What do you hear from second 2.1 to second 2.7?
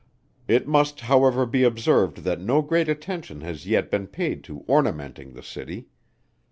that no